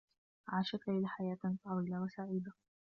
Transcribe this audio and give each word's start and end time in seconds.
عاشت 0.49 0.87
ليلى 0.87 1.07
حياة 1.07 1.57
طويلة 1.63 2.01
و 2.01 2.07
سعيدة. 2.07 2.51